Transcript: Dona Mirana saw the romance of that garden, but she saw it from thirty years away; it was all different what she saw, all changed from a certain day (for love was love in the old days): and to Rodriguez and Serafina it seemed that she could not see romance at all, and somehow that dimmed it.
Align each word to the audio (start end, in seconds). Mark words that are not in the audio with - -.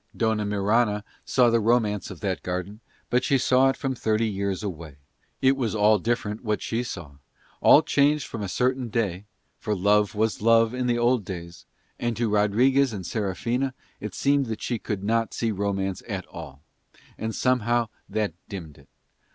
Dona 0.17 0.45
Mirana 0.47 1.03
saw 1.25 1.51
the 1.51 1.59
romance 1.59 2.09
of 2.09 2.21
that 2.21 2.41
garden, 2.41 2.79
but 3.11 3.23
she 3.23 3.37
saw 3.37 3.69
it 3.69 3.77
from 3.77 3.93
thirty 3.93 4.27
years 4.27 4.63
away; 4.63 4.95
it 5.43 5.55
was 5.55 5.75
all 5.75 5.99
different 5.99 6.43
what 6.43 6.59
she 6.59 6.81
saw, 6.81 7.17
all 7.61 7.83
changed 7.83 8.25
from 8.25 8.41
a 8.41 8.49
certain 8.49 8.89
day 8.89 9.25
(for 9.59 9.75
love 9.75 10.15
was 10.15 10.41
love 10.41 10.73
in 10.73 10.87
the 10.87 10.97
old 10.97 11.23
days): 11.23 11.67
and 11.99 12.17
to 12.17 12.29
Rodriguez 12.31 12.93
and 12.93 13.05
Serafina 13.05 13.75
it 13.99 14.15
seemed 14.15 14.47
that 14.47 14.63
she 14.63 14.79
could 14.79 15.03
not 15.03 15.35
see 15.35 15.51
romance 15.51 16.01
at 16.09 16.25
all, 16.25 16.63
and 17.15 17.35
somehow 17.35 17.87
that 18.09 18.33
dimmed 18.49 18.79
it. 18.79 18.87